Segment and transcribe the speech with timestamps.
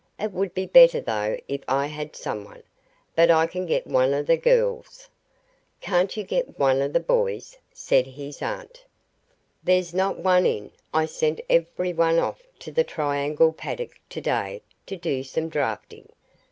[0.19, 2.63] It would be better though if I had some one.
[3.15, 5.07] But I can get one of the girls."
[5.79, 8.83] "Can't you get one of the boys?" said his aunt.
[9.63, 10.71] "There's not one in.
[10.91, 16.09] I sent every one off to the Triangle paddock today to do some drafting.